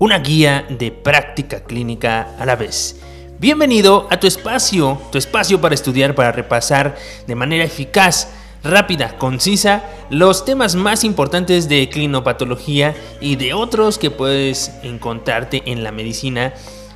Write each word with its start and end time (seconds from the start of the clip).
una 0.00 0.18
guía 0.18 0.64
de 0.70 0.90
práctica 0.90 1.62
clínica 1.62 2.34
a 2.38 2.46
la 2.46 2.56
vez. 2.56 2.96
Bienvenido 3.38 4.08
a 4.10 4.18
tu 4.18 4.26
espacio, 4.26 4.98
tu 5.12 5.18
espacio 5.18 5.60
para 5.60 5.74
estudiar, 5.74 6.14
para 6.14 6.32
repasar 6.32 6.96
de 7.26 7.34
manera 7.34 7.64
eficaz, 7.64 8.30
rápida, 8.64 9.18
concisa 9.18 9.84
los 10.08 10.46
temas 10.46 10.74
más 10.74 11.04
importantes 11.04 11.68
de 11.68 11.90
clinopatología 11.90 12.96
y 13.20 13.36
de 13.36 13.52
otros 13.52 13.98
que 13.98 14.10
puedes 14.10 14.72
encontrarte 14.82 15.62
en 15.66 15.84
la 15.84 15.92
medicina. 15.92 16.54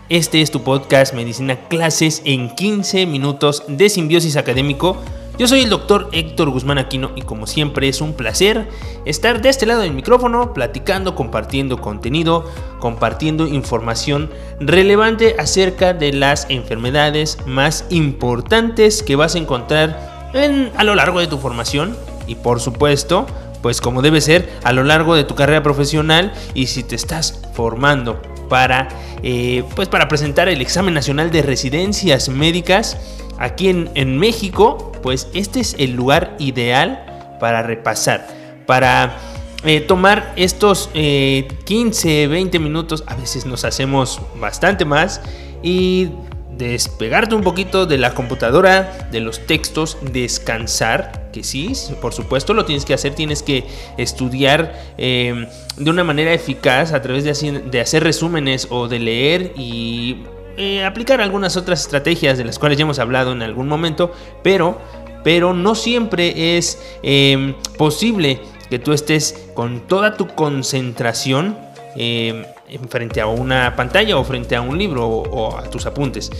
Este 0.08 0.40
es 0.40 0.50
tu 0.50 0.62
podcast 0.62 1.12
Medicina 1.12 1.68
Clases 1.68 2.22
en 2.24 2.54
15 2.54 3.04
minutos 3.04 3.64
de 3.68 3.90
simbiosis 3.90 4.38
académico 4.38 4.96
yo 5.36 5.48
soy 5.48 5.62
el 5.62 5.70
doctor 5.70 6.08
Héctor 6.12 6.50
Guzmán 6.50 6.78
Aquino 6.78 7.10
y 7.16 7.22
como 7.22 7.46
siempre 7.46 7.88
es 7.88 8.00
un 8.00 8.12
placer 8.12 8.68
estar 9.04 9.42
de 9.42 9.48
este 9.48 9.66
lado 9.66 9.80
del 9.80 9.92
micrófono 9.92 10.54
platicando, 10.54 11.14
compartiendo 11.14 11.80
contenido, 11.80 12.44
compartiendo 12.78 13.46
información 13.46 14.30
relevante 14.60 15.34
acerca 15.38 15.92
de 15.92 16.12
las 16.12 16.46
enfermedades 16.50 17.38
más 17.46 17.84
importantes 17.90 19.02
que 19.02 19.16
vas 19.16 19.34
a 19.34 19.38
encontrar 19.38 20.30
en, 20.34 20.70
a 20.76 20.84
lo 20.84 20.94
largo 20.94 21.18
de 21.18 21.26
tu 21.26 21.38
formación 21.38 21.96
y 22.26 22.36
por 22.36 22.60
supuesto 22.60 23.26
pues 23.60 23.80
como 23.80 24.02
debe 24.02 24.20
ser 24.20 24.48
a 24.62 24.72
lo 24.72 24.84
largo 24.84 25.14
de 25.16 25.24
tu 25.24 25.34
carrera 25.34 25.62
profesional 25.62 26.32
y 26.54 26.66
si 26.66 26.82
te 26.82 26.94
estás 26.94 27.40
formando 27.54 28.20
para 28.48 28.88
eh, 29.22 29.64
pues 29.74 29.88
para 29.88 30.06
presentar 30.06 30.48
el 30.48 30.60
examen 30.60 30.94
nacional 30.94 31.30
de 31.30 31.42
residencias 31.42 32.28
médicas 32.28 32.98
aquí 33.38 33.68
en, 33.68 34.18
México, 34.18 34.92
pues 35.02 35.28
este 35.34 35.60
es 35.60 35.74
el 35.78 35.92
lugar 35.92 36.36
ideal 36.38 37.36
para 37.40 37.62
repasar, 37.62 38.26
para 38.66 39.16
eh, 39.64 39.80
tomar 39.80 40.32
estos 40.36 40.90
15, 40.92 42.22
eh, 42.22 42.26
20 42.26 42.58
minutos, 42.58 43.04
a 43.06 43.14
veces 43.14 43.46
nos 43.46 43.64
hacemos 43.64 44.20
bastante 44.38 44.84
más, 44.84 45.20
y 45.62 46.10
despegarte 46.56 47.34
un 47.34 47.42
poquito 47.42 47.86
de 47.86 47.98
la 47.98 48.14
computadora, 48.14 49.08
de 49.10 49.20
los 49.20 49.46
textos, 49.46 49.98
descansar, 50.12 51.30
que 51.32 51.42
sí, 51.42 51.72
por 52.00 52.12
supuesto 52.12 52.54
lo 52.54 52.64
tienes 52.64 52.84
que 52.84 52.94
hacer, 52.94 53.14
tienes 53.14 53.42
que 53.42 53.64
estudiar 53.98 54.80
em, 54.96 55.46
de 55.76 55.90
una 55.90 56.04
manera 56.04 56.32
eficaz 56.32 56.92
a 56.92 57.02
través 57.02 57.24
de, 57.24 57.60
de 57.60 57.80
hacer 57.80 58.04
resúmenes 58.04 58.68
o 58.70 58.86
de 58.88 58.98
leer 59.00 59.52
y 59.56 60.18
eh, 60.56 60.84
aplicar 60.84 61.20
algunas 61.20 61.56
otras 61.56 61.80
estrategias 61.82 62.38
de 62.38 62.44
las 62.44 62.58
cuales 62.58 62.78
ya 62.78 62.82
hemos 62.82 62.98
hablado 62.98 63.32
en 63.32 63.42
algún 63.42 63.68
momento, 63.68 64.12
pero, 64.42 64.78
pero 65.22 65.54
no 65.54 65.74
siempre 65.74 66.56
es 66.56 66.80
em, 67.02 67.54
posible 67.76 68.40
que 68.70 68.78
tú 68.78 68.92
estés 68.92 69.48
con 69.54 69.80
toda 69.86 70.16
tu 70.16 70.28
concentración 70.28 71.58
em, 71.96 72.44
frente 72.88 73.20
a 73.20 73.26
una 73.26 73.76
pantalla 73.76 74.16
o 74.16 74.24
frente 74.24 74.56
a 74.56 74.60
un 74.60 74.78
libro 74.78 75.06
o 75.06 75.56
a 75.58 75.64
tus 75.70 75.86
apuntes. 75.86 76.30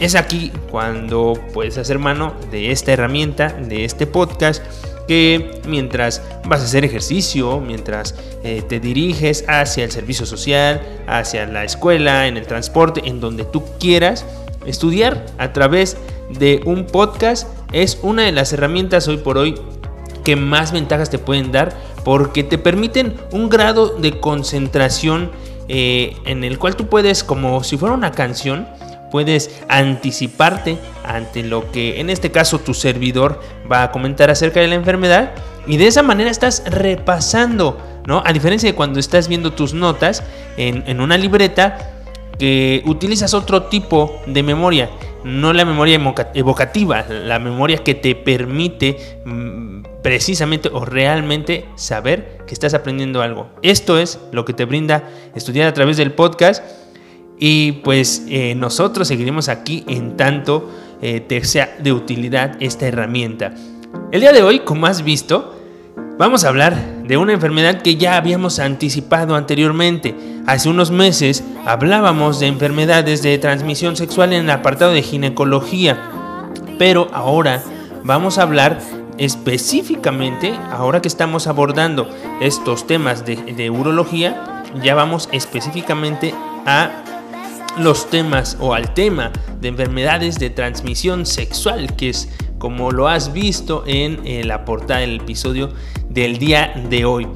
Es 0.00 0.14
aquí 0.14 0.50
cuando 0.70 1.34
puedes 1.52 1.76
hacer 1.76 1.98
mano 1.98 2.34
de 2.50 2.72
esta 2.72 2.92
herramienta, 2.92 3.48
de 3.48 3.84
este 3.84 4.06
podcast 4.06 4.64
mientras 5.66 6.22
vas 6.46 6.60
a 6.60 6.64
hacer 6.64 6.84
ejercicio, 6.84 7.60
mientras 7.60 8.14
eh, 8.44 8.62
te 8.68 8.80
diriges 8.80 9.44
hacia 9.48 9.84
el 9.84 9.90
servicio 9.90 10.26
social, 10.26 10.80
hacia 11.06 11.46
la 11.46 11.64
escuela, 11.64 12.28
en 12.28 12.36
el 12.36 12.46
transporte, 12.46 13.02
en 13.04 13.20
donde 13.20 13.44
tú 13.44 13.64
quieras, 13.78 14.24
estudiar 14.66 15.26
a 15.38 15.52
través 15.52 15.96
de 16.38 16.60
un 16.64 16.86
podcast 16.86 17.48
es 17.72 17.98
una 18.02 18.22
de 18.22 18.32
las 18.32 18.52
herramientas 18.52 19.08
hoy 19.08 19.16
por 19.16 19.38
hoy 19.38 19.56
que 20.24 20.36
más 20.36 20.70
ventajas 20.72 21.10
te 21.10 21.18
pueden 21.18 21.50
dar 21.50 21.74
porque 22.04 22.44
te 22.44 22.58
permiten 22.58 23.14
un 23.32 23.48
grado 23.48 23.96
de 23.96 24.20
concentración 24.20 25.30
eh, 25.68 26.16
en 26.24 26.44
el 26.44 26.58
cual 26.58 26.76
tú 26.76 26.88
puedes, 26.88 27.24
como 27.24 27.62
si 27.62 27.76
fuera 27.76 27.94
una 27.94 28.12
canción, 28.12 28.68
puedes 29.10 29.50
anticiparte 29.68 30.78
ante 31.04 31.42
lo 31.42 31.70
que 31.70 32.00
en 32.00 32.10
este 32.10 32.30
caso 32.30 32.58
tu 32.58 32.74
servidor 32.74 33.40
va 33.70 33.82
a 33.84 33.90
comentar 33.90 34.30
acerca 34.30 34.60
de 34.60 34.68
la 34.68 34.74
enfermedad 34.74 35.32
y 35.66 35.76
de 35.76 35.86
esa 35.86 36.02
manera 36.02 36.30
estás 36.30 36.62
repasando, 36.66 37.78
¿no? 38.06 38.22
A 38.24 38.32
diferencia 38.32 38.68
de 38.68 38.74
cuando 38.74 38.98
estás 38.98 39.28
viendo 39.28 39.52
tus 39.52 39.74
notas 39.74 40.22
en, 40.56 41.00
una 41.00 41.18
libreta 41.18 41.92
que 42.38 42.82
utilizas 42.86 43.34
otro 43.34 43.64
tipo 43.64 44.20
de 44.26 44.42
memoria, 44.42 44.90
no 45.24 45.52
la 45.52 45.64
memoria 45.64 46.00
evocativa, 46.34 47.04
la 47.08 47.38
memoria 47.38 47.78
que 47.78 47.94
te 47.94 48.14
permite 48.14 49.20
mm, 49.26 49.82
precisamente 50.02 50.70
o 50.72 50.84
realmente 50.84 51.66
saber 51.76 52.38
que 52.46 52.54
estás 52.54 52.72
aprendiendo 52.72 53.20
algo. 53.20 53.50
Esto 53.62 53.98
es 53.98 54.18
lo 54.32 54.44
que 54.46 54.54
te 54.54 54.64
brinda 54.64 55.04
estudiar 55.34 55.68
a 55.68 55.74
través 55.74 55.98
del 55.98 56.12
podcast 56.12 56.64
y 57.40 57.72
pues 57.72 58.24
eh, 58.28 58.54
nosotros 58.54 59.08
seguiremos 59.08 59.48
aquí 59.48 59.82
en 59.88 60.16
tanto 60.16 60.70
eh, 61.00 61.20
te 61.20 61.42
sea 61.44 61.74
de 61.82 61.92
utilidad 61.92 62.56
esta 62.60 62.86
herramienta. 62.86 63.54
El 64.12 64.20
día 64.20 64.32
de 64.32 64.42
hoy, 64.42 64.60
como 64.60 64.86
has 64.86 65.02
visto, 65.02 65.56
vamos 66.18 66.44
a 66.44 66.48
hablar 66.48 66.76
de 67.04 67.16
una 67.16 67.32
enfermedad 67.32 67.80
que 67.80 67.96
ya 67.96 68.16
habíamos 68.16 68.58
anticipado 68.58 69.34
anteriormente. 69.34 70.14
Hace 70.46 70.68
unos 70.68 70.90
meses 70.90 71.42
hablábamos 71.64 72.40
de 72.40 72.46
enfermedades 72.46 73.22
de 73.22 73.38
transmisión 73.38 73.96
sexual 73.96 74.34
en 74.34 74.44
el 74.44 74.50
apartado 74.50 74.92
de 74.92 75.02
ginecología, 75.02 75.98
pero 76.78 77.08
ahora 77.14 77.62
vamos 78.04 78.36
a 78.36 78.42
hablar 78.42 78.80
específicamente, 79.16 80.54
ahora 80.70 81.00
que 81.00 81.08
estamos 81.08 81.46
abordando 81.46 82.10
estos 82.42 82.86
temas 82.86 83.24
de, 83.24 83.36
de 83.36 83.70
urología, 83.70 84.62
ya 84.82 84.94
vamos 84.94 85.30
específicamente 85.32 86.34
a 86.66 87.04
los 87.78 88.10
temas 88.10 88.56
o 88.60 88.74
al 88.74 88.94
tema 88.94 89.32
de 89.60 89.68
enfermedades 89.68 90.38
de 90.38 90.50
transmisión 90.50 91.26
sexual, 91.26 91.96
que 91.96 92.10
es 92.10 92.28
como 92.58 92.90
lo 92.90 93.08
has 93.08 93.32
visto 93.32 93.84
en 93.86 94.46
la 94.46 94.64
portada 94.64 95.00
del 95.00 95.16
episodio 95.16 95.70
del 96.08 96.38
día 96.38 96.74
de 96.88 97.04
hoy. 97.04 97.26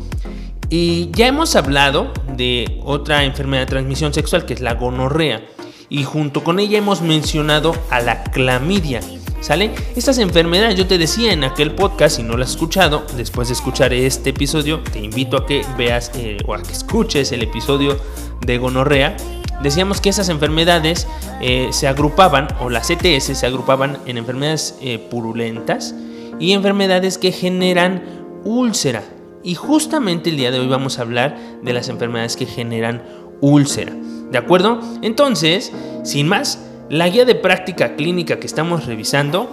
Y 0.69 1.11
ya 1.12 1.27
hemos 1.27 1.56
hablado 1.56 2.12
de 2.37 2.81
otra 2.84 3.25
enfermedad 3.25 3.62
de 3.62 3.67
transmisión 3.67 4.12
sexual 4.12 4.44
que 4.44 4.55
es 4.55 4.61
la 4.61 4.75
gonorrea. 4.75 5.44
Y 5.89 6.05
junto 6.05 6.43
con 6.43 6.59
ella 6.59 6.78
hemos 6.78 7.03
mencionado 7.03 7.75
a 7.91 8.00
la 8.00 8.25
clamidia. 8.25 9.00
¿Sale? 9.41 9.73
Estas 9.94 10.19
enfermedades, 10.19 10.77
yo 10.77 10.87
te 10.87 10.97
decía 10.97 11.33
en 11.33 11.44
aquel 11.44 11.75
podcast, 11.75 12.17
si 12.17 12.23
no 12.23 12.34
lo 12.37 12.44
has 12.44 12.50
escuchado, 12.50 13.05
después 13.15 13.49
de 13.49 13.55
escuchar 13.55 13.93
este 13.93 14.31
episodio, 14.31 14.81
te 14.81 15.00
invito 15.00 15.37
a 15.37 15.44
que 15.44 15.62
veas 15.77 16.11
eh, 16.15 16.39
o 16.47 16.55
a 16.55 16.62
que 16.62 16.73
escuches 16.73 17.31
el 17.31 17.43
episodio 17.43 17.99
de 18.41 18.56
gonorrea 18.56 19.17
decíamos 19.65 20.01
que 20.01 20.11
esas 20.11 20.29
enfermedades 20.29 21.09
eh, 21.41 21.71
se 21.73 21.89
agrupaban, 21.89 22.49
o 22.61 22.69
las 22.71 22.91
ETS 22.91 23.37
se 23.37 23.47
agrupaban 23.47 23.99
en 24.07 24.19
enfermedades 24.19 24.77
eh, 24.81 24.99
purulentas 25.11 25.95
y 26.39 26.53
enfermedades 26.53 27.19
que 27.19 27.33
generan 27.33 28.03
úlcera. 28.45 29.03
Y 29.43 29.55
justamente 29.55 30.31
el 30.31 30.37
día 30.37 30.51
de 30.51 30.61
hoy 30.61 30.69
vamos 30.69 30.99
a 30.99 31.03
hablar 31.03 31.37
de 31.63 31.73
las 31.73 31.89
enfermedades 31.89 32.37
que 32.37 32.47
generan 32.47 33.03
úlcera. 33.41 33.93
¿De 34.31 34.39
acuerdo? 34.39 34.81
Entonces, 35.03 35.73
sin 36.03 36.29
más, 36.29 36.59
la 36.91 37.09
guía 37.09 37.25
de 37.25 37.35
práctica 37.35 37.97
clínica 37.97 38.39
que 38.39 38.47
estamos 38.47 38.85
revisando 38.85 39.49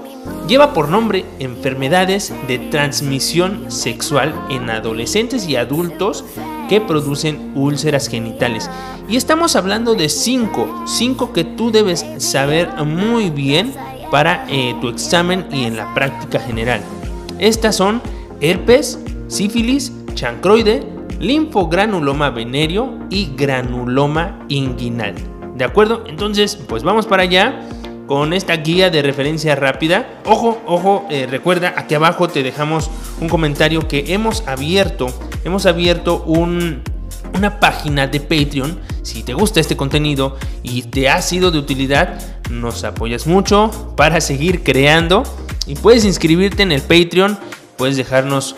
lleva 0.47 0.73
por 0.73 0.89
nombre 0.89 1.23
Enfermedades 1.39 2.33
de 2.47 2.59
transmisión 2.59 3.71
sexual 3.71 4.33
en 4.49 4.69
adolescentes 4.69 5.47
y 5.47 5.55
adultos 5.55 6.25
que 6.71 6.79
producen 6.79 7.51
úlceras 7.53 8.07
genitales. 8.07 8.69
Y 9.09 9.17
estamos 9.17 9.57
hablando 9.57 9.93
de 9.93 10.07
cinco, 10.07 10.85
cinco 10.87 11.33
que 11.33 11.43
tú 11.43 11.69
debes 11.69 12.05
saber 12.19 12.69
muy 12.85 13.29
bien 13.29 13.73
para 14.09 14.45
eh, 14.49 14.73
tu 14.79 14.87
examen 14.87 15.45
y 15.51 15.65
en 15.65 15.75
la 15.75 15.93
práctica 15.93 16.39
general. 16.39 16.79
Estas 17.39 17.75
son 17.75 18.01
herpes, 18.39 18.97
sífilis, 19.27 19.91
chancroide, 20.13 20.87
linfogranuloma 21.19 22.29
venéreo 22.29 22.99
y 23.09 23.35
granuloma 23.35 24.39
inguinal. 24.47 25.15
¿De 25.57 25.65
acuerdo? 25.65 26.05
Entonces, 26.07 26.55
pues 26.55 26.83
vamos 26.83 27.05
para 27.05 27.23
allá 27.23 27.67
con 28.11 28.33
esta 28.33 28.57
guía 28.57 28.89
de 28.89 29.01
referencia 29.01 29.55
rápida. 29.55 30.19
Ojo, 30.25 30.61
ojo, 30.65 31.05
eh, 31.09 31.27
recuerda, 31.31 31.73
aquí 31.77 31.95
abajo 31.95 32.27
te 32.27 32.43
dejamos 32.43 32.91
un 33.21 33.29
comentario 33.29 33.87
que 33.87 34.13
hemos 34.13 34.45
abierto, 34.49 35.07
hemos 35.45 35.65
abierto 35.65 36.21
una 36.25 37.59
página 37.61 38.07
de 38.07 38.19
Patreon. 38.19 38.81
Si 39.01 39.23
te 39.23 39.33
gusta 39.33 39.61
este 39.61 39.77
contenido 39.77 40.35
y 40.61 40.81
te 40.81 41.07
ha 41.07 41.21
sido 41.21 41.51
de 41.51 41.59
utilidad, 41.59 42.19
nos 42.49 42.83
apoyas 42.83 43.27
mucho 43.27 43.93
para 43.95 44.19
seguir 44.19 44.61
creando 44.61 45.23
y 45.65 45.75
puedes 45.75 46.03
inscribirte 46.03 46.63
en 46.63 46.73
el 46.73 46.81
Patreon, 46.81 47.39
puedes 47.77 47.95
dejarnos 47.95 48.57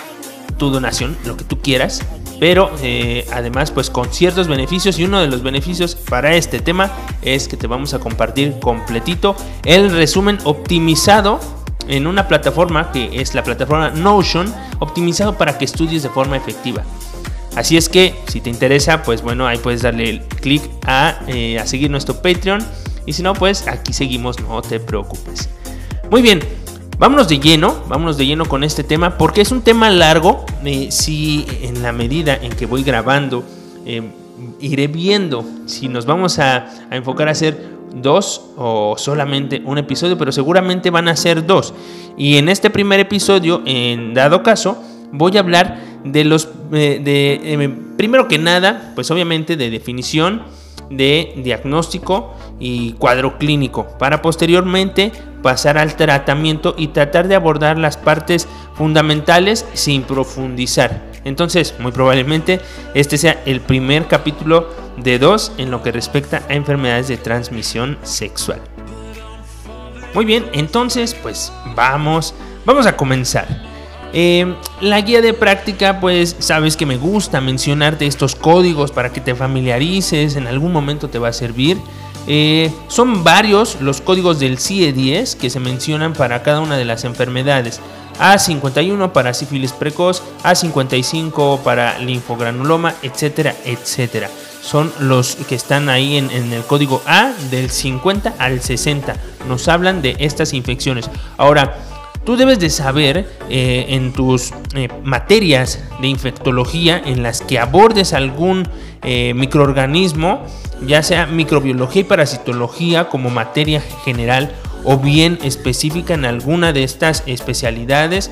tu 0.57 0.69
donación, 0.69 1.17
lo 1.25 1.37
que 1.37 1.43
tú 1.43 1.61
quieras 1.61 2.03
pero 2.39 2.71
eh, 2.81 3.25
además 3.31 3.71
pues 3.71 3.89
con 3.89 4.11
ciertos 4.11 4.49
beneficios 4.49 4.99
y 4.99 5.05
uno 5.05 5.21
de 5.21 5.27
los 5.27 5.43
beneficios 5.43 5.95
para 5.95 6.35
este 6.35 6.59
tema 6.59 6.91
es 7.21 7.47
que 7.47 7.55
te 7.55 7.67
vamos 7.67 7.93
a 7.93 7.99
compartir 7.99 8.59
completito 8.59 9.35
el 9.63 9.89
resumen 9.91 10.37
optimizado 10.43 11.39
en 11.87 12.07
una 12.07 12.27
plataforma 12.27 12.91
que 12.91 13.21
es 13.21 13.33
la 13.33 13.43
plataforma 13.43 13.91
Notion, 13.91 14.53
optimizado 14.79 15.37
para 15.37 15.57
que 15.57 15.65
estudies 15.65 16.03
de 16.03 16.09
forma 16.09 16.37
efectiva. 16.37 16.83
Así 17.55 17.77
es 17.77 17.87
que 17.87 18.15
si 18.27 18.41
te 18.41 18.49
interesa, 18.49 19.03
pues 19.03 19.21
bueno, 19.21 19.47
ahí 19.47 19.57
puedes 19.57 19.81
darle 19.81 20.21
clic 20.41 20.63
a, 20.85 21.19
eh, 21.27 21.59
a 21.59 21.67
seguir 21.67 21.91
nuestro 21.91 22.21
Patreon. 22.21 22.65
Y 23.05 23.13
si 23.13 23.21
no, 23.21 23.33
pues 23.33 23.67
aquí 23.67 23.93
seguimos, 23.93 24.39
no 24.39 24.61
te 24.61 24.79
preocupes. 24.79 25.49
Muy 26.09 26.21
bien, 26.21 26.39
vámonos 26.97 27.27
de 27.27 27.39
lleno, 27.39 27.75
vámonos 27.87 28.17
de 28.17 28.25
lleno 28.25 28.45
con 28.45 28.63
este 28.63 28.83
tema, 28.83 29.17
porque 29.17 29.41
es 29.41 29.51
un 29.51 29.61
tema 29.61 29.89
largo. 29.89 30.45
Eh, 30.63 30.87
si 30.91 31.45
en 31.61 31.81
la 31.81 31.91
medida 31.91 32.35
en 32.35 32.51
que 32.53 32.65
voy 32.65 32.83
grabando, 32.83 33.43
eh, 33.85 34.01
iré 34.59 34.87
viendo 34.87 35.45
si 35.65 35.87
nos 35.87 36.05
vamos 36.05 36.39
a, 36.39 36.67
enfocar 36.91 37.27
a 37.27 37.31
hacer 37.31 37.73
dos 37.95 38.49
o 38.57 38.95
solamente 38.97 39.61
un 39.65 39.77
episodio, 39.77 40.17
pero 40.17 40.31
seguramente 40.31 40.89
van 40.89 41.07
a 41.07 41.15
ser 41.15 41.45
dos. 41.45 41.73
Y 42.17 42.37
en 42.37 42.49
este 42.49 42.69
primer 42.69 42.99
episodio, 42.99 43.61
en 43.65 44.13
dado 44.13 44.43
caso, 44.43 44.81
voy 45.11 45.37
a 45.37 45.41
hablar 45.41 45.79
de 46.03 46.23
los, 46.23 46.49
eh, 46.71 46.99
de, 47.03 47.69
primero 47.97 48.27
que 48.27 48.37
nada, 48.37 48.91
pues 48.95 49.09
obviamente 49.11 49.55
de 49.55 49.69
definición, 49.69 50.43
de 50.89 51.33
diagnóstico 51.37 52.33
y 52.59 52.93
cuadro 52.93 53.37
clínico, 53.37 53.87
para 53.97 54.21
posteriormente 54.21 55.11
pasar 55.43 55.77
al 55.77 55.95
tratamiento 55.95 56.73
y 56.75 56.87
tratar 56.87 57.27
de 57.27 57.35
abordar 57.35 57.77
las 57.77 57.97
partes 57.97 58.47
fundamentales 58.73 59.67
sin 59.73 60.01
profundizar. 60.01 61.13
Entonces, 61.25 61.75
muy 61.77 61.91
probablemente 61.91 62.59
este 62.95 63.19
sea 63.19 63.43
el 63.45 63.61
primer 63.61 64.07
capítulo 64.07 64.69
de 64.97 65.19
dos 65.19 65.51
en 65.59 65.69
lo 65.69 65.83
que 65.83 65.91
respecta 65.91 66.41
a 66.49 66.53
enfermedades 66.55 67.07
de 67.07 67.17
transmisión 67.17 67.99
sexual. 68.01 68.59
Muy 70.15 70.25
bien, 70.25 70.45
entonces, 70.53 71.13
pues 71.13 71.53
vamos, 71.75 72.33
vamos 72.65 72.85
a 72.85 72.95
comenzar. 72.95 73.47
Eh, 74.15 74.53
la 74.79 75.01
guía 75.01 75.21
de 75.21 75.33
práctica, 75.33 75.99
pues 75.99 76.35
sabes 76.37 76.77
que 76.77 76.85
me 76.85 76.97
gusta 76.97 77.41
mencionarte 77.41 78.05
estos 78.05 78.35
códigos 78.35 78.91
para 78.91 79.11
que 79.11 79.21
te 79.21 79.33
familiarices, 79.33 80.35
en 80.35 80.45
algún 80.45 80.71
momento 80.71 81.09
te 81.09 81.17
va 81.17 81.29
a 81.29 81.33
servir. 81.33 81.77
Eh, 82.27 82.71
son 82.87 83.23
varios 83.23 83.81
los 83.81 84.01
códigos 84.01 84.39
del 84.39 84.57
CIE-10 84.57 85.35
que 85.35 85.49
se 85.49 85.59
mencionan 85.59 86.13
para 86.13 86.43
cada 86.43 86.61
una 86.61 86.77
de 86.77 86.85
las 86.85 87.03
enfermedades. 87.03 87.79
A51 88.19 89.11
para 89.11 89.33
sífilis 89.33 89.71
precoz, 89.71 90.21
A55 90.43 91.59
para 91.59 91.97
linfogranuloma, 91.99 92.93
etcétera, 93.01 93.55
etcétera. 93.65 94.29
Son 94.61 94.93
los 94.99 95.35
que 95.35 95.55
están 95.55 95.89
ahí 95.89 96.17
en, 96.17 96.31
el 96.31 96.63
código 96.63 97.01
A 97.05 97.33
del 97.51 97.69
50 97.69 98.35
al 98.37 98.61
60. 98.61 99.15
Nos 99.47 99.67
hablan 99.67 100.01
de 100.01 100.15
estas 100.19 100.53
infecciones. 100.53 101.09
Ahora, 101.37 101.75
Tú 102.25 102.37
debes 102.37 102.59
de 102.59 102.69
saber 102.69 103.27
eh, 103.49 103.85
en 103.89 104.13
tus 104.13 104.53
eh, 104.75 104.87
materias 105.03 105.83
de 106.01 106.07
infectología 106.07 107.01
en 107.03 107.21
las 107.21 107.41
que 107.41 107.59
abordes 107.59 108.13
algún 108.13 108.67
eh, 109.03 109.33
microorganismo, 109.33 110.45
ya 110.85 111.03
sea 111.03 111.25
microbiología 111.25 112.01
y 112.01 112.05
parasitología 112.05 113.09
como 113.09 113.29
materia 113.29 113.81
general 114.05 114.53
o 114.85 114.97
bien 114.97 115.37
específica 115.43 116.13
en 116.13 116.23
alguna 116.23 116.71
de 116.71 116.83
estas 116.83 117.23
especialidades, 117.25 118.31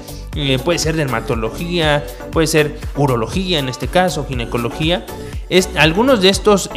puede 0.65 0.79
ser 0.79 0.97
dermatología, 0.97 2.05
puede 2.31 2.47
ser 2.47 2.77
urología 2.97 3.59
en 3.59 3.69
este 3.69 3.87
caso, 3.87 4.25
ginecología. 4.27 5.05
Es, 5.47 5.69
algunos 5.77 6.21
de 6.21 6.27
estos 6.27 6.69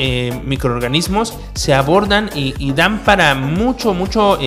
microorganismos 0.44 1.34
se 1.54 1.74
abordan 1.74 2.30
y, 2.36 2.54
y, 2.58 2.72
dan 2.72 3.00
para 3.00 3.34
mucho, 3.34 3.94
mucho 3.94 4.38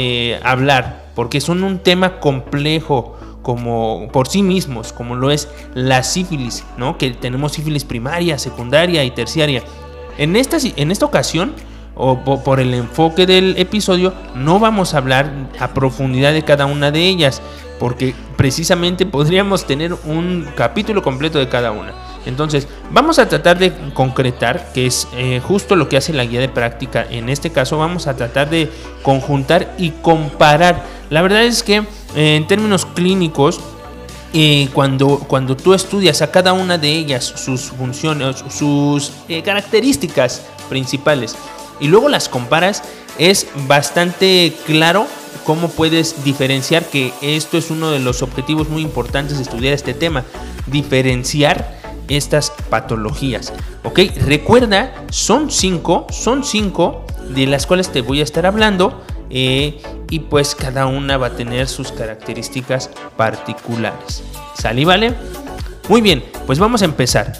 hablar 0.43 1.06
porque 1.17 1.41
son 1.41 1.63
un 1.63 1.79
tema 1.79 2.19
complejo 2.19 3.17
como 3.41 4.07
por 4.13 4.27
sí 4.27 4.43
mismos, 4.43 4.93
como 4.93 5.15
lo 5.15 5.31
es 5.31 5.49
la 5.73 6.03
sífilis, 6.03 6.63
¿no? 6.77 6.99
Que 6.99 7.09
tenemos 7.09 7.53
sífilis 7.53 7.85
primaria, 7.85 8.37
secundaria 8.37 9.03
y 9.03 9.09
terciaria. 9.09 9.63
En 10.19 10.35
esta, 10.35 10.57
en 10.61 10.91
esta 10.91 11.07
ocasión, 11.07 11.55
o 11.95 12.19
por 12.43 12.59
el 12.59 12.71
enfoque 12.75 13.25
del 13.25 13.55
episodio, 13.57 14.13
no 14.35 14.59
vamos 14.59 14.93
a 14.93 14.99
hablar 14.99 15.31
a 15.59 15.69
profundidad 15.69 16.33
de 16.33 16.43
cada 16.43 16.67
una 16.67 16.91
de 16.91 17.07
ellas, 17.07 17.41
porque 17.79 18.13
precisamente 18.35 19.07
podríamos 19.07 19.65
tener 19.65 19.95
un 20.05 20.47
capítulo 20.55 21.01
completo 21.01 21.39
de 21.39 21.49
cada 21.49 21.71
una. 21.71 21.95
Entonces, 22.27 22.67
vamos 22.91 23.19
a 23.19 23.29
tratar 23.29 23.57
de 23.57 23.71
concretar, 23.93 24.71
que 24.73 24.85
es 24.85 25.07
eh, 25.15 25.41
justo 25.43 25.77
lo 25.77 25.87
que 25.87 25.95
hace 25.95 26.11
la 26.11 26.25
guía 26.25 26.41
de 26.41 26.49
práctica. 26.49 27.07
En 27.09 27.29
este 27.29 27.51
caso, 27.51 27.77
vamos 27.77 28.05
a 28.05 28.17
tratar 28.17 28.49
de 28.49 28.69
conjuntar 29.01 29.73
y 29.77 29.91
comparar. 29.91 30.96
La 31.09 31.21
verdad 31.21 31.43
es 31.45 31.63
que 31.63 31.77
eh, 32.15 32.35
en 32.35 32.47
términos 32.47 32.85
clínicos, 32.85 33.59
eh, 34.33 34.69
cuando, 34.73 35.19
cuando 35.19 35.55
tú 35.55 35.73
estudias 35.73 36.21
a 36.21 36.31
cada 36.31 36.53
una 36.53 36.77
de 36.77 36.91
ellas 36.91 37.23
sus 37.23 37.61
funciones, 37.71 38.43
sus 38.49 39.11
características 39.43 40.41
principales, 40.69 41.35
y 41.79 41.87
luego 41.87 42.09
las 42.09 42.27
comparas, 42.29 42.83
es 43.17 43.47
bastante 43.67 44.53
claro 44.65 45.07
cómo 45.43 45.69
puedes 45.69 46.23
diferenciar 46.23 46.85
que 46.85 47.13
esto 47.21 47.57
es 47.57 47.71
uno 47.71 47.91
de 47.91 47.99
los 47.99 48.21
objetivos 48.21 48.69
muy 48.69 48.81
importantes 48.81 49.37
de 49.37 49.43
estudiar 49.43 49.73
este 49.73 49.93
tema, 49.93 50.25
diferenciar 50.65 51.77
estas 52.07 52.51
patologías. 52.69 53.53
¿Ok? 53.83 53.99
Recuerda, 54.25 55.05
son 55.09 55.49
cinco, 55.49 56.07
son 56.09 56.43
cinco 56.43 57.05
de 57.29 57.47
las 57.47 57.65
cuales 57.65 57.91
te 57.91 58.01
voy 58.01 58.19
a 58.19 58.23
estar 58.23 58.45
hablando. 58.45 59.03
Eh, 59.29 59.81
y 60.09 60.19
pues 60.19 60.55
cada 60.55 60.85
una 60.85 61.17
va 61.17 61.27
a 61.27 61.35
tener 61.35 61.67
sus 61.67 61.91
características 61.91 62.89
particulares. 63.15 64.23
¿Sale 64.57 64.85
vale? 64.85 65.13
Muy 65.89 66.01
bien, 66.01 66.23
pues 66.45 66.59
vamos 66.59 66.81
a 66.81 66.85
empezar. 66.85 67.33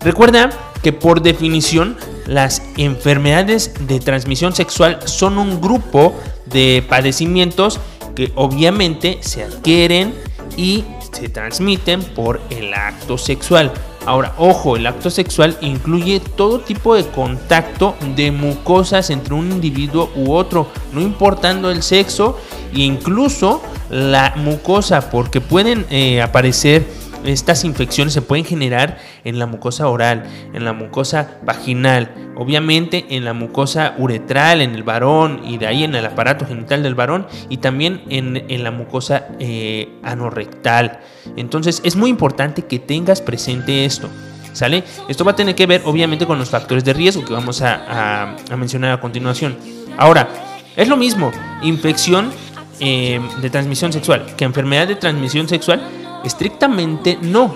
Recuerda 0.00 0.50
que 0.82 0.92
por 0.92 1.22
definición 1.22 1.96
las 2.26 2.62
enfermedades 2.76 3.72
de 3.86 4.00
transmisión 4.00 4.54
sexual 4.54 5.00
son 5.06 5.38
un 5.38 5.60
grupo 5.60 6.14
de 6.46 6.84
padecimientos 6.88 7.80
que 8.14 8.32
obviamente 8.34 9.18
se 9.22 9.44
adquieren 9.44 10.14
y 10.56 10.84
se 11.12 11.28
transmiten 11.28 12.02
por 12.02 12.40
el 12.50 12.74
acto 12.74 13.18
sexual. 13.18 13.72
Ahora, 14.06 14.34
ojo, 14.36 14.76
el 14.76 14.86
acto 14.86 15.08
sexual 15.08 15.56
incluye 15.60 16.20
todo 16.20 16.60
tipo 16.60 16.94
de 16.94 17.06
contacto 17.06 17.94
de 18.14 18.30
mucosas 18.32 19.08
entre 19.10 19.34
un 19.34 19.50
individuo 19.50 20.10
u 20.14 20.32
otro, 20.32 20.68
no 20.92 21.00
importando 21.00 21.70
el 21.70 21.82
sexo 21.82 22.38
incluso 22.74 23.62
la 23.90 24.34
mucosa, 24.36 25.10
porque 25.10 25.40
pueden 25.40 25.86
eh, 25.90 26.20
aparecer 26.20 26.86
estas 27.24 27.64
infecciones 27.64 28.12
se 28.12 28.22
pueden 28.22 28.44
generar 28.44 28.98
en 29.24 29.38
la 29.38 29.46
mucosa 29.46 29.88
oral, 29.88 30.24
en 30.52 30.64
la 30.64 30.72
mucosa 30.72 31.38
vaginal, 31.44 32.12
obviamente 32.36 33.06
en 33.10 33.24
la 33.24 33.32
mucosa 33.32 33.94
uretral, 33.98 34.60
en 34.60 34.74
el 34.74 34.82
varón 34.82 35.40
y 35.44 35.58
de 35.58 35.66
ahí 35.66 35.84
en 35.84 35.94
el 35.94 36.04
aparato 36.04 36.46
genital 36.46 36.82
del 36.82 36.94
varón 36.94 37.26
y 37.48 37.58
también 37.58 38.02
en, 38.08 38.62
la 38.62 38.70
mucosa 38.70 39.28
eh, 39.38 39.88
anorrectal. 40.02 41.00
Entonces 41.36 41.80
es 41.84 41.96
muy 41.96 42.10
importante 42.10 42.62
que 42.62 42.78
tengas 42.78 43.20
presente 43.20 43.84
esto. 43.84 44.08
¿Sale? 44.52 44.84
Esto 45.08 45.24
va 45.24 45.32
a 45.32 45.36
tener 45.36 45.56
que 45.56 45.66
ver 45.66 45.82
obviamente 45.84 46.26
con 46.26 46.38
los 46.38 46.48
factores 46.48 46.84
de 46.84 46.92
riesgo 46.92 47.24
que 47.24 47.32
vamos 47.32 47.60
a, 47.60 48.36
mencionar 48.56 48.92
a 48.92 49.00
continuación. 49.00 49.56
Ahora, 49.98 50.28
es 50.76 50.86
lo 50.86 50.96
mismo, 50.96 51.32
infección 51.62 52.30
eh, 52.78 53.20
de 53.42 53.50
transmisión 53.50 53.92
sexual 53.92 54.26
que 54.36 54.44
enfermedad 54.44 54.86
de 54.86 54.94
transmisión 54.94 55.48
sexual 55.48 55.82
Estrictamente 56.24 57.18
no. 57.20 57.54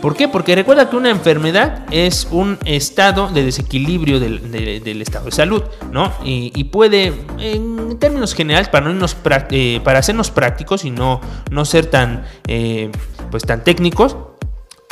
¿Por 0.00 0.14
qué? 0.14 0.28
Porque 0.28 0.54
recuerda 0.54 0.88
que 0.88 0.96
una 0.96 1.10
enfermedad 1.10 1.84
es 1.90 2.28
un 2.30 2.58
estado 2.64 3.28
de 3.28 3.44
desequilibrio 3.44 4.20
del, 4.20 5.02
estado 5.02 5.24
de 5.26 5.32
salud, 5.32 5.62
¿no? 5.90 6.12
Y, 6.24 6.64
puede, 6.64 7.14
en 7.38 7.98
términos 7.98 8.34
generales, 8.34 8.68
para, 8.68 8.92
no 8.92 9.06
eh, 9.50 9.80
para 9.82 9.98
hacernos 9.98 10.30
prácticos 10.30 10.84
y 10.84 10.90
no, 10.90 11.20
no 11.50 11.64
ser 11.64 11.86
tan, 11.86 12.24
eh, 12.46 12.92
pues, 13.30 13.42
tan 13.42 13.64
técnicos, 13.64 14.16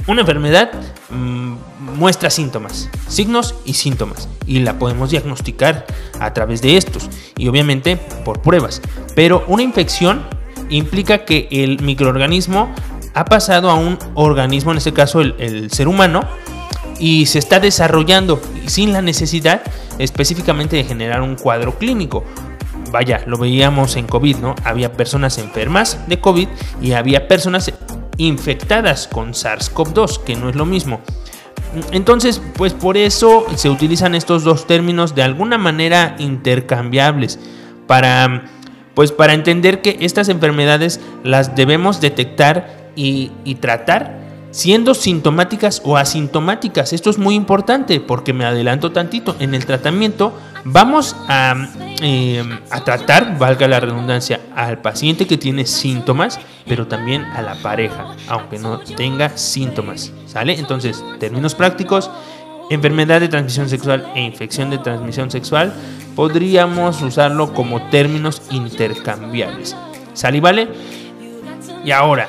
una 0.09 0.21
enfermedad 0.23 0.71
mm, 1.11 1.55
muestra 1.97 2.31
síntomas, 2.31 2.89
signos 3.09 3.55
y 3.65 3.75
síntomas, 3.75 4.29
y 4.47 4.61
la 4.61 4.79
podemos 4.79 5.11
diagnosticar 5.11 5.87
a 6.19 6.33
través 6.33 6.63
de 6.63 6.77
estos, 6.77 7.09
y 7.37 7.47
obviamente 7.47 7.97
por 8.25 8.43
pruebas. 8.43 8.83
Pero 9.15 9.45
una 9.47 9.63
infección 9.63 10.25
implica 10.69 11.25
que 11.25 11.49
el 11.51 11.81
microorganismo 11.81 12.75
ha 13.17 13.25
pasado 13.25 13.71
a 13.71 13.75
un 13.75 13.99
organismo, 14.15 14.73
en 14.73 14.77
este 14.77 14.93
caso 14.93 15.23
el, 15.23 15.71
ser 15.71 15.89
humano, 15.89 16.21
y 16.99 17.25
se 17.25 17.39
está 17.39 17.59
desarrollando 17.61 18.41
sin 18.67 18.93
la 18.93 19.01
necesidad 19.01 19.63
específicamente 19.99 20.77
de 20.77 20.85
generar 20.85 21.23
un 21.23 21.35
cuadro 21.35 21.79
clínico. 21.79 22.25
Vaya, 22.93 23.23
lo 23.27 23.39
veíamos 23.39 23.97
en 23.97 24.07
COVID, 24.07 24.37
¿no? 24.37 24.55
Había 24.65 24.93
personas 24.93 25.39
enfermas 25.39 25.99
de 26.07 26.21
COVID 26.21 26.49
y 26.83 26.93
había 26.93 27.27
personas 27.27 27.73
infectadas 28.19 29.09
con 29.09 29.33
SARS-CoV-2, 29.33 30.23
que 30.23 30.37
no 30.37 30.51
es 30.51 30.55
lo 30.55 30.67
mismo. 30.67 31.01
Entonces, 31.93 32.43
pues 32.55 32.75
por 32.75 32.99
eso 32.99 33.47
se 33.57 33.71
utilizan 33.71 34.15
estos 34.15 34.45
dos 34.45 34.67
términos 34.67 35.15
de 35.15 35.23
alguna 35.23 35.57
manera 35.57 36.17
intercambiables 36.19 37.39
para 37.87 38.45
pues 38.97 39.13
para 39.13 39.35
entender 39.35 39.83
que 39.83 39.99
estas 40.01 40.31
enfermedades 40.31 41.01
las 41.23 41.55
debemos 41.55 42.01
detectar 42.01 42.76
y, 42.97 43.55
tratar 43.61 44.25
siendo 44.51 44.95
sintomáticas 44.95 45.83
o 45.85 45.97
asintomáticas. 45.97 46.93
Esto 46.93 47.11
es 47.11 47.19
muy 47.19 47.35
importante 47.35 48.01
porque 48.01 48.33
me 48.33 48.47
adelanto 48.47 48.91
tantito. 48.91 49.37
En 49.39 49.55
el 49.55 49.67
tratamiento 49.67 50.33
vamos 50.65 51.15
a, 51.29 51.55
eh, 52.01 52.43
a, 52.71 52.83
tratar, 52.83 53.39
valga 53.39 53.69
la 53.69 53.81
redundancia, 53.81 54.41
al 54.55 54.79
paciente 54.79 55.27
que 55.27 55.37
tiene 55.37 55.67
síntomas, 55.67 56.41
pero 56.67 56.87
también 56.87 57.23
a 57.23 57.43
la 57.43 57.55
pareja, 57.57 58.17
aunque 58.29 58.59
no 58.59 58.81
tenga 58.81 59.37
síntomas. 59.37 60.13
¿Sale? 60.27 60.59
Entonces, 60.59 61.05
términos 61.21 61.55
prácticos. 61.55 62.11
Enfermedad 62.69 63.21
de 63.21 63.29
transmisión 63.29 63.69
sexual 63.69 64.11
e 64.17 64.23
infección 64.23 64.71
de 64.71 64.79
transmisión 64.79 65.31
sexual 65.31 65.73
podríamos 66.17 67.01
usarlo 67.03 67.55
como 67.55 67.81
términos 67.91 68.43
intercambiables. 68.51 69.77
¿Sale 70.15 70.39
y 70.39 70.41
vale? 70.41 70.69
Y 71.85 71.93
ahora, 71.93 72.29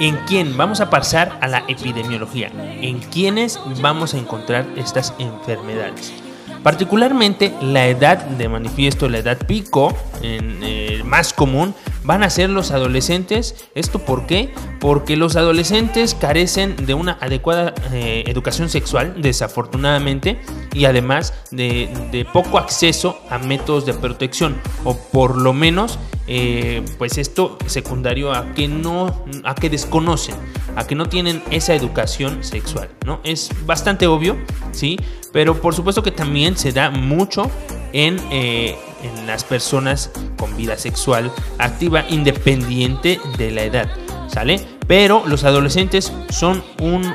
¿En 0.00 0.16
quién? 0.26 0.56
Vamos 0.56 0.80
a 0.80 0.90
pasar 0.90 1.38
a 1.40 1.46
la 1.46 1.64
epidemiología. 1.68 2.50
¿En 2.80 2.98
quiénes 2.98 3.60
vamos 3.80 4.12
a 4.12 4.18
encontrar 4.18 4.66
estas 4.76 5.14
enfermedades? 5.20 6.23
Particularmente 6.64 7.52
la 7.60 7.88
edad 7.88 8.24
de 8.24 8.48
manifiesto, 8.48 9.06
la 9.10 9.18
edad 9.18 9.36
pico, 9.46 9.94
eh, 10.22 11.02
más 11.04 11.34
común, 11.34 11.74
van 12.04 12.22
a 12.22 12.30
ser 12.30 12.48
los 12.48 12.70
adolescentes. 12.70 13.68
¿Esto 13.74 13.98
por 13.98 14.24
qué? 14.24 14.54
Porque 14.80 15.18
los 15.18 15.36
adolescentes 15.36 16.14
carecen 16.14 16.86
de 16.86 16.94
una 16.94 17.18
adecuada 17.20 17.74
eh, 17.92 18.24
educación 18.28 18.70
sexual, 18.70 19.20
desafortunadamente, 19.20 20.40
y 20.72 20.86
además 20.86 21.34
de, 21.50 22.26
poco 22.32 22.56
acceso 22.56 23.20
a 23.28 23.36
métodos 23.36 23.84
de 23.84 23.92
protección, 23.92 24.56
o 24.84 24.96
por 24.96 25.36
lo 25.36 25.52
menos, 25.52 25.98
eh, 26.26 26.82
pues 26.96 27.18
esto 27.18 27.58
secundario 27.66 28.32
a 28.32 28.54
que 28.54 28.68
no, 28.68 29.26
a 29.44 29.54
que 29.54 29.68
desconocen, 29.68 30.36
a 30.76 30.86
que 30.86 30.94
no 30.94 31.10
tienen 31.10 31.42
esa 31.50 31.74
educación 31.74 32.42
sexual, 32.42 32.88
¿no? 33.04 33.20
Es 33.22 33.50
bastante 33.66 34.06
obvio, 34.06 34.38
¿sí? 34.72 34.98
Pero 35.34 35.60
por 35.60 35.74
supuesto 35.74 36.02
que 36.02 36.12
también 36.12 36.56
se 36.56 36.72
da 36.72 36.90
mucho 36.90 37.50
en, 37.92 38.18
eh, 38.30 38.76
en 39.02 39.26
las 39.26 39.42
personas 39.42 40.12
con 40.38 40.56
vida 40.56 40.78
sexual 40.78 41.32
activa 41.58 42.04
independiente 42.08 43.20
de 43.36 43.50
la 43.50 43.64
edad. 43.64 43.88
¿Sale? 44.28 44.60
Pero 44.86 45.24
los 45.26 45.44
adolescentes 45.44 46.12
son 46.30 46.62
un, 46.80 47.12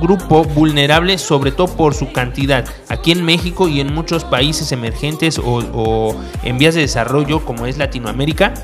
grupo 0.00 0.42
vulnerable 0.42 1.16
sobre 1.18 1.52
todo 1.52 1.68
por 1.76 1.94
su 1.94 2.10
cantidad. 2.10 2.64
Aquí 2.88 3.12
en 3.12 3.24
México 3.24 3.68
y 3.68 3.80
en 3.80 3.94
muchos 3.94 4.24
países 4.24 4.72
emergentes 4.72 5.38
o, 5.38 5.62
o 5.72 6.16
en 6.42 6.58
vías 6.58 6.74
de 6.74 6.80
desarrollo 6.80 7.44
como 7.44 7.66
es 7.66 7.78
Latinoamérica, 7.78 8.54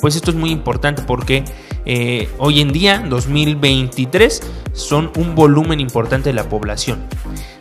pues 0.00 0.16
esto 0.16 0.30
es 0.30 0.36
muy 0.36 0.50
importante 0.50 1.02
porque 1.02 1.44
eh, 1.84 2.28
hoy 2.38 2.60
en 2.60 2.72
día, 2.72 3.04
2023, 3.08 4.42
son 4.72 5.10
un 5.16 5.34
volumen 5.34 5.80
importante 5.80 6.30
de 6.30 6.34
la 6.34 6.48
población. 6.48 7.04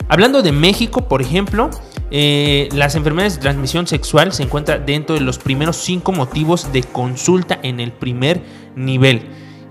Hablando 0.08 0.42
de 0.42 0.52
México, 0.52 1.08
por 1.08 1.22
ejemplo, 1.22 1.70
eh, 2.12 2.70
las 2.74 2.96
enfermedades 2.96 3.36
de 3.36 3.42
transmisión 3.42 3.88
sexual 3.88 4.32
se 4.34 4.44
encuentran 4.44 4.86
dentro 4.86 5.16
de 5.16 5.22
los 5.22 5.40
primeros 5.40 5.78
cinco 5.78 6.12
motivos 6.12 6.72
de 6.72 6.84
consulta 6.84 7.60
en 7.64 7.80
el 7.80 7.92
primer 7.92 8.42
nivel 8.76 9.24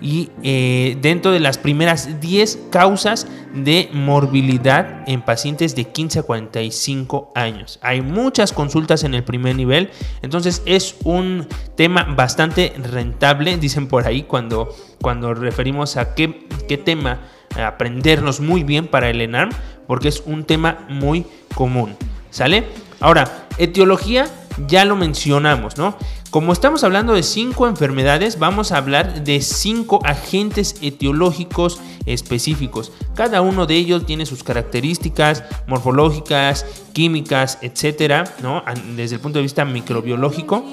y 0.05 0.31
eh, 0.43 0.99
dentro 1.01 1.33
de 1.33 1.41
las 1.41 1.57
primeras 1.57 2.21
10 2.21 2.67
causas 2.71 3.27
de 3.55 3.89
morbilidad 3.93 5.03
en 5.07 5.23
pacientes 5.23 5.75
de 5.75 5.85
15 5.85 6.19
a 6.19 6.23
45 6.25 7.33
años. 7.35 7.79
Hay 7.81 8.03
muchas 8.03 8.53
consultas 8.53 9.03
en 9.05 9.15
el 9.15 9.25
primer 9.25 9.57
nivel, 9.57 9.91
entonces 10.21 10.63
es 10.67 10.97
un 11.05 11.47
tema 11.75 12.05
bastante 12.05 12.75
rentable, 12.77 13.57
dicen 13.57 13.89
por 13.89 14.07
ahí 14.07 14.25
cuando, 14.25 14.75
cuando 15.01 15.33
referimos 15.33 15.97
a 15.97 16.15
qué, 16.15 16.49
qué 16.69 16.77
tema 16.77 17.21
aprendernos 17.57 18.41
muy 18.41 18.65
bien 18.65 18.89
para 18.89 19.11
el 19.11 19.21
ENARM, 19.21 19.51
porque 19.87 20.09
es 20.09 20.23
un 20.27 20.45
tema 20.45 20.87
muy 20.89 21.27
común. 21.55 21.97
¿Sale? 22.31 22.65
Ahora, 23.01 23.47
etiología 23.59 24.29
ya 24.67 24.85
lo 24.85 24.97
mencionamos, 24.97 25.77
¿no? 25.77 25.97
Como 26.31 26.53
estamos 26.53 26.83
hablando 26.83 27.13
de 27.13 27.23
cinco 27.23 27.69
enfermedades, 27.69 28.41
vamos 28.41 28.73
a 28.73 28.79
hablar 28.79 29.23
de 29.23 29.41
cinco 29.41 30.01
agentes 30.05 30.77
etiológicos 30.83 31.81
específicos. 32.07 32.91
Cada 33.15 33.41
uno 33.41 33.67
de 33.67 33.77
ellos 33.77 34.05
tiene 34.05 34.27
sus 34.27 34.43
características 34.43 35.45
morfológicas, 35.69 36.67
químicas, 36.93 37.59
etcétera, 37.63 38.25
¿no? 38.43 38.65
Desde 38.97 39.17
el 39.17 39.21
punto 39.21 39.39
de 39.39 39.45
vista 39.45 39.65
microbiológico. 39.65 40.65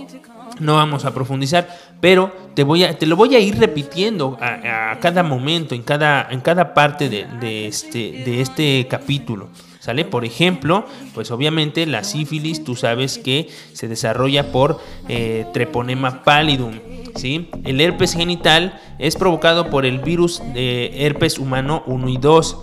No 0.60 0.76
vamos 0.76 1.06
a 1.06 1.14
profundizar, 1.14 1.70
pero 2.02 2.32
te, 2.56 2.64
voy 2.64 2.84
a, 2.84 2.98
te 2.98 3.06
lo 3.06 3.16
voy 3.16 3.36
a 3.36 3.40
ir 3.40 3.58
repitiendo 3.58 4.38
a, 4.42 4.98
cada 5.00 5.24
momento, 5.24 5.76
en 5.76 5.84
cada, 5.84 6.28
en 6.30 6.42
cada 6.42 6.74
parte 6.74 7.08
de, 7.08 7.68
este, 7.68 8.24
de 8.26 8.42
este 8.42 8.88
capítulo. 8.90 9.48
¿Sale? 9.80 10.06
Por 10.06 10.26
ejemplo, 10.26 10.86
pues 11.16 11.32
obviamente 11.32 11.88
la 11.88 12.04
sífilis, 12.04 12.64
tú 12.64 12.76
sabes 12.76 13.18
que 13.18 13.50
se 13.74 13.88
desarrolla 13.88 14.52
por 14.52 14.80
eh, 15.10 15.48
treponema 15.54 16.24
pallidum. 16.24 16.74
¿sí? 17.16 17.50
El 17.64 17.82
herpes 17.82 18.14
genital 18.14 18.80
es 19.00 19.16
provocado 19.16 19.72
por 19.72 19.88
el 19.88 19.98
virus 19.98 20.44
de 20.54 21.06
herpes 21.08 21.40
humano 21.40 21.82
1 21.88 22.10
y 22.10 22.18
2. 22.18 22.58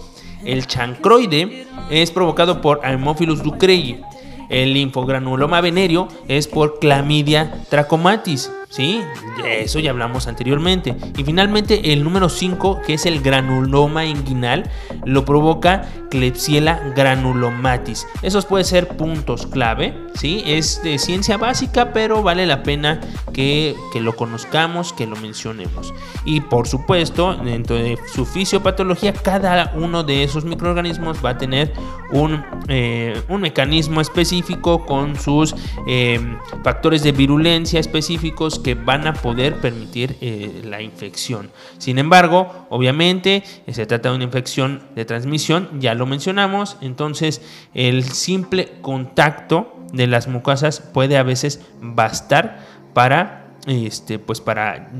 El 0.45 0.68
chancroide 0.68 1.66
es 1.90 2.12
provocado 2.12 2.61
por 2.61 2.87
Haemophilus 2.87 3.42
ducreyi. 3.42 4.00
El 4.49 4.75
linfogranuloma 4.75 5.61
venéreo 5.61 6.07
es 6.28 6.47
por 6.47 6.78
Clamidia 6.78 7.64
trachomatis. 7.68 8.49
¿Sí? 8.68 9.02
De 9.42 9.62
eso 9.62 9.78
ya 9.78 9.90
hablamos 9.90 10.26
anteriormente. 10.26 10.96
Y 11.16 11.25
finalmente 11.25 11.92
el 11.92 12.04
número 12.04 12.28
5, 12.28 12.80
que 12.87 12.94
es 12.94 13.06
el 13.06 13.20
granuloma 13.20 14.04
inguinal, 14.04 14.70
lo 15.04 15.25
provoca 15.25 15.88
Klebsiella 16.10 16.80
granulomatis. 16.96 18.06
Esos 18.22 18.46
pueden 18.46 18.64
ser 18.64 18.88
puntos 18.88 19.46
clave, 19.46 19.94
¿sí? 20.14 20.42
Es 20.46 20.82
de 20.82 20.98
ciencia 20.98 21.37
básica, 21.37 21.92
pero 21.92 22.22
vale 22.22 22.46
la 22.46 22.62
pena 22.62 23.00
que, 23.32 23.76
lo 23.94 24.16
conozcamos, 24.16 24.92
que 24.92 25.06
lo 25.06 25.16
mencionemos. 25.16 25.92
Y 26.25 26.40
por 26.40 26.66
supuesto, 26.66 27.34
dentro 27.34 27.76
de 27.76 27.98
su 28.12 28.25
fisiopatología, 28.25 29.12
cada 29.12 29.72
uno 29.75 30.02
de 30.02 30.25
esos 30.25 30.44
microorganismos 30.44 31.22
va 31.25 31.30
a 31.30 31.38
tener 31.38 31.72
un, 32.12 32.44
eh, 32.68 33.20
un 33.28 33.40
mecanismo 33.40 34.00
específico 34.00 34.87
con 34.87 35.18
sus 35.18 35.54
eh, 35.87 36.20
factores 36.62 37.02
de 37.02 37.12
virulencia 37.12 37.80
específicos 37.80 38.58
que 38.62 38.75
van 38.75 39.07
a 39.07 39.15
poder 39.15 39.61
permitir 39.61 40.17
eh, 40.21 40.62
la 40.65 40.83
infección. 40.83 41.50
Sin 41.79 41.99
embargo, 41.99 42.67
obviamente 42.71 43.43
eh, 43.67 43.75
se 43.75 43.87
trata 43.87 44.11
de 44.11 44.17
una 44.17 44.25
infección 44.25 44.83
de 44.95 45.05
transmisión, 45.05 45.81
ya 45.81 45.95
lo 45.95 46.07
mencionamos, 46.07 46.77
entonces 46.81 47.43
el 47.75 48.05
simple 48.05 48.73
contacto 48.81 49.75
de 49.93 50.07
las 50.07 50.29
mucosas 50.29 50.81
puede 50.81 51.17
a 51.17 51.23
veces 51.23 51.61
bastar 51.81 52.61
para, 52.95 53.55
este, 53.67 54.19
pues 54.19 54.41
para 54.41 54.91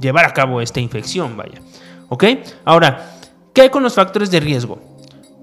llevar 0.00 0.24
a 0.24 0.32
cabo 0.32 0.60
esta 0.60 0.80
infección, 0.80 1.36
vaya. 1.36 1.60
¿Ok? 2.08 2.24
Ahora, 2.64 3.18
¿qué 3.52 3.62
hay 3.62 3.70
con 3.70 3.82
los 3.82 3.94
factores 3.94 4.30
de 4.30 4.40
riesgo? 4.40 4.80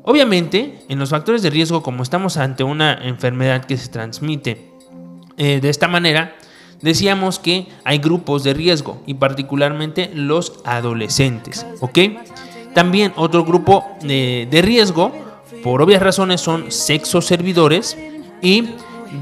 Obviamente, 0.03 0.84
en 0.89 1.00
los 1.00 1.10
factores 1.10 1.42
de 1.42 1.50
riesgo, 1.50 1.82
como 1.82 2.03
estamos 2.03 2.38
ante 2.38 2.63
una 2.63 2.94
enfermedad 2.94 3.65
que 3.65 3.77
se 3.77 3.88
transmite 3.88 4.70
eh, 5.38 5.60
de 5.62 5.70
esta 5.70 5.88
manera, 5.88 6.36
decíamos 6.82 7.39
que 7.39 7.68
hay 7.84 7.98
grupos 7.98 8.44
de 8.44 8.53
riesgo 8.53 9.01
y 9.06 9.15
particularmente 9.15 10.10
los 10.13 10.62
adolescentes, 10.65 11.65
¿ok? 11.80 12.00
También 12.74 13.13
otro 13.15 13.46
grupo 13.46 13.86
de, 14.01 14.48
riesgo, 14.63 15.12
por 15.63 15.82
obvias 15.82 16.01
razones, 16.01 16.42
son 16.42 16.72
sexos 16.72 17.25
servidores 17.25 17.98
y 18.42 18.70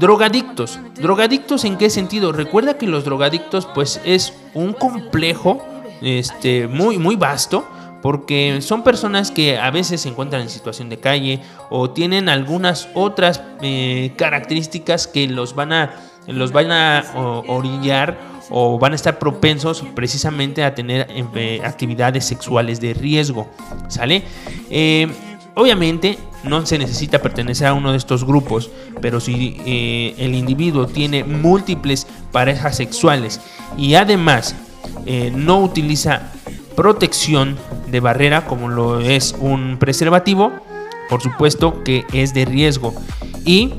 drogadictos. 0.00 0.78
¿Drogadictos 1.00 1.64
en 1.64 1.76
qué 1.76 1.90
sentido? 1.90 2.32
Recuerda 2.32 2.78
que 2.78 2.86
los 2.86 3.04
drogadictos 3.04 3.66
pues 3.74 4.00
es 4.04 4.32
un 4.54 4.72
complejo 4.72 5.62
este, 6.00 6.66
muy, 6.66 6.98
muy 6.98 7.16
vasto 7.16 7.64
porque 8.00 8.60
son 8.62 8.82
personas 8.82 9.30
que 9.30 9.58
a 9.58 9.70
veces 9.70 10.00
se 10.00 10.08
encuentran 10.08 10.42
en 10.42 10.48
situación 10.48 10.88
de 10.88 10.98
calle 10.98 11.40
o 11.70 11.90
tienen 11.90 12.28
algunas 12.28 12.88
otras 12.94 13.40
eh, 13.60 14.12
características 14.16 15.06
que 15.06 15.28
los 15.28 15.54
van 15.54 15.72
a 15.72 15.94
los 16.26 16.52
van 16.52 16.70
a 16.70 17.04
orillar 17.48 18.32
o 18.50 18.78
van 18.78 18.92
a 18.92 18.96
estar 18.96 19.18
propensos 19.18 19.82
precisamente 19.94 20.62
a 20.62 20.74
tener 20.74 21.06
eh, 21.34 21.60
actividades 21.64 22.24
sexuales 22.24 22.80
de 22.80 22.94
riesgo. 22.94 23.48
¿Sale? 23.88 24.22
Eh, 24.70 25.08
obviamente 25.54 26.18
no 26.44 26.64
se 26.66 26.78
necesita 26.78 27.20
pertenecer 27.20 27.68
a 27.68 27.74
uno 27.74 27.92
de 27.92 27.98
estos 27.98 28.24
grupos, 28.24 28.70
pero 29.00 29.20
si 29.20 29.56
eh, 29.64 30.14
el 30.18 30.34
individuo 30.34 30.86
tiene 30.86 31.24
múltiples 31.24 32.06
parejas 32.30 32.76
sexuales 32.76 33.40
y 33.76 33.94
además 33.94 34.54
no 35.34 35.60
utiliza 35.60 36.30
protección 36.76 37.56
de 37.88 38.00
barrera 38.00 38.46
como 38.46 38.68
lo 38.68 39.00
es 39.00 39.34
un 39.38 39.76
preservativo, 39.78 40.52
por 41.08 41.22
supuesto 41.22 41.82
que 41.82 42.04
es 42.12 42.34
de 42.34 42.44
riesgo. 42.44 42.94
Y 43.44 43.74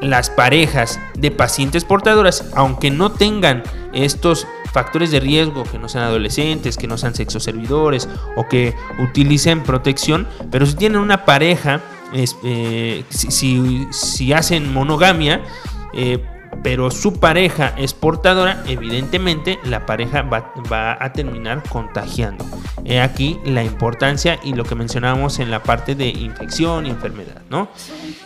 las 0.00 0.30
parejas 0.30 1.00
de 1.14 1.30
pacientes 1.30 1.84
portadoras, 1.84 2.50
aunque 2.54 2.90
no 2.90 3.12
tengan 3.12 3.62
estos 3.92 4.46
factores 4.72 5.10
de 5.10 5.20
riesgo, 5.20 5.64
que 5.64 5.78
no 5.78 5.88
sean 5.88 6.04
adolescentes, 6.04 6.76
que 6.76 6.86
no 6.86 6.98
sean 6.98 7.14
sexoservidores 7.14 8.08
o 8.36 8.46
que 8.48 8.74
utilicen 8.98 9.62
protección, 9.62 10.26
pero 10.50 10.66
si 10.66 10.74
tienen 10.74 11.00
una 11.00 11.24
pareja, 11.24 11.80
eh, 12.12 13.04
si, 13.10 14.32
hacen 14.32 14.72
monogamia, 14.72 15.42
eh, 15.94 16.24
pero 16.62 16.90
su 16.90 17.18
pareja 17.20 17.74
es 17.76 17.94
portadora, 17.94 18.62
evidentemente 18.66 19.58
la 19.64 19.86
pareja 19.86 20.22
va, 20.22 20.96
a 21.00 21.12
terminar 21.12 21.62
contagiando. 21.68 22.44
He 22.84 23.00
aquí 23.00 23.38
la 23.44 23.62
importancia 23.62 24.38
y 24.42 24.54
lo 24.54 24.64
que 24.64 24.74
mencionábamos 24.74 25.38
en 25.38 25.50
la 25.50 25.62
parte 25.62 25.94
de 25.94 26.08
infección 26.08 26.86
y 26.86 26.90
enfermedad, 26.90 27.42
¿no? 27.50 27.68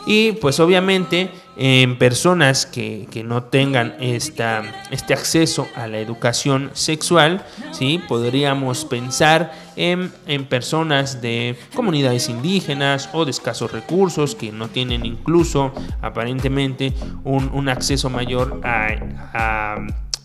Y 0.07 0.33
pues 0.33 0.61
obviamente 0.61 1.31
en 1.57 1.99
personas 1.99 2.67
que, 2.67 3.07
no 3.25 3.45
tengan 3.45 3.95
esta, 4.01 4.63
este 4.91 5.15
acceso 5.15 5.69
a 5.77 5.87
la 5.87 5.99
educación 5.99 6.71
sexual, 6.73 7.45
¿sí? 7.73 8.01
podríamos 8.09 8.85
pensar 8.85 9.53
en, 9.77 10.11
personas 10.49 11.21
de 11.23 11.57
comunidades 11.75 12.29
indígenas 12.29 13.11
o 13.13 13.25
de 13.25 13.31
escasos 13.31 13.71
recursos 13.71 14.35
que 14.35 14.51
no 14.51 14.69
tienen 14.69 15.07
incluso 15.07 15.73
aparentemente 16.01 16.93
un, 17.25 17.69
acceso 17.69 18.11
mayor 18.11 18.61
a, 18.65 19.77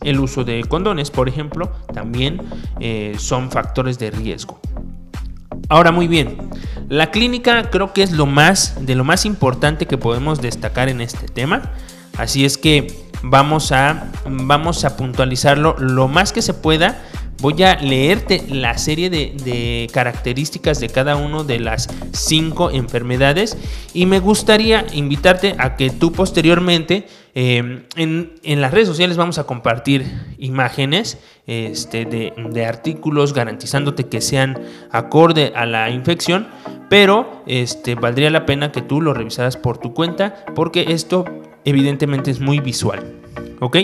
el 0.02 0.20
uso 0.20 0.44
de 0.44 0.64
condones, 0.64 1.12
por 1.12 1.28
ejemplo, 1.28 1.72
también 1.94 2.42
eh, 2.80 3.16
son 3.18 3.52
factores 3.52 3.98
de 4.00 4.12
riesgo. 4.12 4.60
Ahora 5.70 5.92
muy 5.92 6.08
bien, 6.08 6.38
la 6.90 7.12
clínica 7.12 7.70
creo 7.70 7.94
que 7.94 8.04
es 8.04 8.12
lo 8.12 8.26
más 8.26 8.86
de 8.86 8.96
lo 8.96 9.04
más 9.04 9.26
importante 9.26 9.88
que 9.88 9.98
podemos 9.98 10.42
destacar 10.42 10.90
en 10.90 11.02
este 11.02 11.28
tema. 11.28 11.74
Así 12.18 12.46
es 12.46 12.58
que 12.58 13.06
vamos 13.22 13.72
a 13.72 14.12
vamos 14.26 14.86
a 14.86 14.96
puntualizarlo 14.96 15.76
lo 15.80 16.08
más 16.08 16.32
que 16.32 16.42
se 16.42 16.54
pueda. 16.54 17.04
Voy 17.40 17.62
a 17.64 17.76
leerte 17.76 18.44
la 18.50 18.78
serie 18.78 19.10
de, 19.10 19.88
características 19.94 20.80
de 20.80 20.90
cada 20.90 21.16
una 21.16 21.44
de 21.44 21.60
las 21.60 21.88
cinco 22.12 22.72
enfermedades 22.72 23.58
y 23.94 24.06
me 24.06 24.20
gustaría 24.20 24.86
invitarte 24.94 25.56
a 25.58 25.76
que 25.76 25.90
tú 25.90 26.12
posteriormente 26.12 27.06
Em, 27.40 27.84
en, 27.96 28.62
las 28.62 28.74
redes 28.74 28.88
sociales 28.88 29.16
vamos 29.16 29.38
a 29.38 29.44
compartir 29.44 30.08
imágenes 30.40 31.20
este, 31.46 32.06
de, 32.06 32.66
artículos 32.66 33.32
garantizándote 33.32 34.08
que 34.08 34.22
sean 34.22 34.60
acorde 34.90 35.54
a 35.56 35.68
la 35.68 35.92
infección, 35.92 36.48
pero 36.90 37.44
este, 37.46 37.94
valdría 37.94 38.32
la 38.32 38.48
pena 38.48 38.72
que 38.72 38.82
tú 38.82 39.02
lo 39.02 39.14
revisaras 39.14 39.56
por 39.56 39.78
tu 39.78 39.94
cuenta 39.94 40.46
porque 40.56 40.86
esto 40.90 41.26
evidentemente 41.64 42.32
es 42.32 42.40
muy 42.40 42.60
visual. 42.60 43.04
¿Ok? 43.60 43.78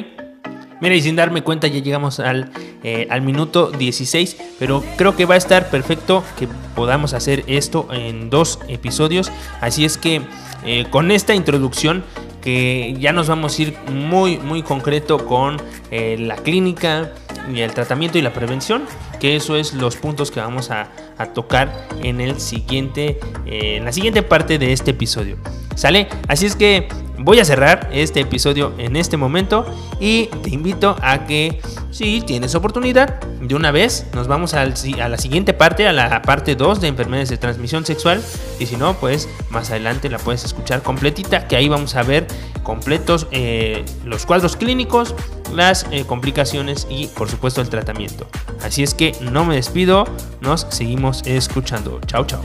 Mira, 0.83 0.95
y 0.95 1.01
sin 1.01 1.15
darme 1.15 1.43
cuenta 1.43 1.67
ya 1.67 1.79
llegamos 1.79 2.19
al, 2.19 2.51
eh, 2.83 3.07
al, 3.09 3.21
minuto 3.21 3.71
16, 3.71 4.35
pero 4.59 4.83
creo 4.97 5.15
que 5.15 5.23
va 5.23 5.35
a 5.35 5.37
estar 5.37 5.69
perfecto 5.69 6.25
que 6.37 6.49
podamos 6.75 7.13
hacer 7.13 7.45
esto 7.47 7.87
en 7.93 8.29
dos 8.29 8.59
episodios. 8.67 9.31
Así 9.61 9.85
es 9.85 9.97
que 9.97 10.21
eh, 10.65 10.85
con 10.89 11.11
esta 11.11 11.33
introducción 11.35 12.03
que 12.41 12.97
ya 12.99 13.13
nos 13.13 13.29
vamos 13.29 13.57
a 13.57 13.61
ir 13.61 13.77
muy 13.93 14.39
muy 14.39 14.61
concreto 14.61 15.25
con 15.25 15.55
eh, 15.89 16.17
la 16.19 16.35
clínica 16.35 17.13
y 17.49 17.61
el 17.61 17.71
tratamiento 17.71 18.17
y 18.17 18.21
la 18.21 18.33
prevención 18.33 18.83
que 19.21 19.37
eso 19.37 19.55
es 19.55 19.73
los 19.73 19.95
puntos 19.95 20.31
que 20.31 20.41
vamos 20.41 20.69
a, 20.69 20.89
tocar 21.33 21.87
en 22.01 22.19
el 22.19 22.41
siguiente 22.41 23.17
en 23.45 23.85
la 23.85 23.93
siguiente 23.93 24.23
parte 24.23 24.59
de 24.59 24.73
este 24.73 24.91
episodio 24.91 25.37
sale 25.75 26.09
así 26.27 26.45
es 26.45 26.57
que 26.57 26.89
voy 27.17 27.39
a 27.39 27.45
cerrar 27.45 27.89
este 27.91 28.21
episodio 28.21 28.73
en 28.77 28.95
este 28.95 29.17
momento 29.17 29.65
y 29.99 30.27
te 30.43 30.49
invito 30.49 30.95
a 31.01 31.25
que 31.25 31.61
si 31.91 32.21
tienes 32.21 32.55
oportunidad 32.55 33.21
de 33.21 33.55
una 33.55 33.71
vez 33.71 34.07
nos 34.13 34.27
vamos 34.27 34.53
a 34.53 34.65
la 34.65 35.17
siguiente 35.17 35.53
parte, 35.53 35.87
a 35.87 35.93
la 35.93 36.21
parte 36.21 36.55
2 36.55 36.81
de 36.81 36.87
enfermedades 36.87 37.29
de 37.29 37.37
transmisión 37.37 37.85
sexual 37.85 38.21
y 38.59 38.65
si 38.65 38.75
no 38.77 38.95
pues 38.95 39.29
más 39.49 39.69
adelante 39.69 40.09
la 40.09 40.17
puedes 40.17 40.43
escuchar 40.43 40.81
completita 40.81 41.47
que 41.47 41.55
ahí 41.55 41.69
vamos 41.69 41.95
a 41.95 42.03
ver 42.03 42.27
completos 42.63 43.27
eh, 43.31 43.85
los 44.05 44.25
cuadros 44.25 44.55
clínicos, 44.57 45.13
las 45.53 45.85
eh, 45.91 46.05
complicaciones 46.05 46.87
y 46.89 47.07
por 47.07 47.29
supuesto 47.29 47.61
el 47.61 47.69
tratamiento. 47.69 48.27
Así 48.63 48.81
es 48.81 48.93
que 48.93 49.13
no 49.21 49.45
me 49.45 49.55
despido, 49.55 50.05
nos 50.41 50.65
seguimos 50.69 51.21
escuchando. 51.25 51.99
Chao, 52.07 52.25
chao. 52.25 52.41